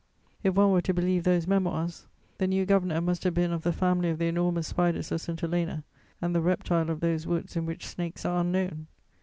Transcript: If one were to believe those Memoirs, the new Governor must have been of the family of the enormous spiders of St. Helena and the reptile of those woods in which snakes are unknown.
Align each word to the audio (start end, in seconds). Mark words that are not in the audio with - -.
If 0.43 0.55
one 0.55 0.71
were 0.71 0.81
to 0.81 0.95
believe 0.95 1.25
those 1.25 1.45
Memoirs, 1.45 2.07
the 2.39 2.47
new 2.47 2.65
Governor 2.65 3.01
must 3.01 3.23
have 3.23 3.35
been 3.35 3.51
of 3.51 3.61
the 3.61 3.71
family 3.71 4.09
of 4.09 4.17
the 4.17 4.25
enormous 4.25 4.65
spiders 4.69 5.11
of 5.11 5.21
St. 5.21 5.39
Helena 5.39 5.83
and 6.19 6.33
the 6.33 6.41
reptile 6.41 6.89
of 6.89 7.01
those 7.01 7.27
woods 7.27 7.55
in 7.55 7.67
which 7.67 7.85
snakes 7.85 8.25
are 8.25 8.41
unknown. 8.41 8.87